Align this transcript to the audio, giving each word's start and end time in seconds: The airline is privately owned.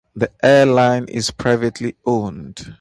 The 0.15 0.31
airline 0.43 1.05
is 1.09 1.29
privately 1.29 1.95
owned. 2.07 2.65